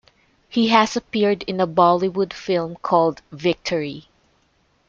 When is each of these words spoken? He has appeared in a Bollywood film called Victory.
He 0.49 0.69
has 0.69 0.97
appeared 0.97 1.43
in 1.43 1.61
a 1.61 1.67
Bollywood 1.67 2.33
film 2.33 2.75
called 2.77 3.21
Victory. 3.31 4.07